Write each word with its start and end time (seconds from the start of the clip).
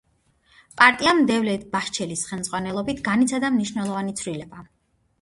პარტიამ, 0.81 1.21
დევლეთ 1.33 1.69
ბაჰჩელის 1.77 2.25
ხელმძღვანელობით, 2.31 3.07
განიცადა 3.13 3.55
მნიშვნელოვანი 3.61 4.21
ცვლილება. 4.25 4.71